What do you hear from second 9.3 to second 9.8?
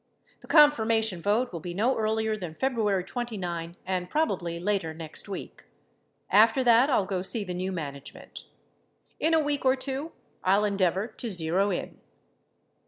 a week or